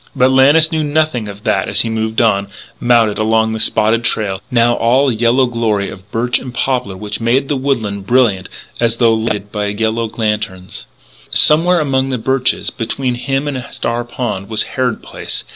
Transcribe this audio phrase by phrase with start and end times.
[0.15, 2.47] But Lannis knew nothing of that as he moved on,
[2.79, 7.21] mounted, along the spotted trail, now all a yellow glory of birch and poplar which
[7.21, 10.87] made the woodland brilliant as though lighted by yellow lanterns.
[11.29, 15.43] Somewhere among the birches, between him and Star Pond, was Harrod Place.